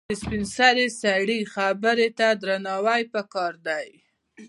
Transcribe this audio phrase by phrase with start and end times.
[0.09, 3.87] د سپینسرې خبره ته درناوی پکار دی.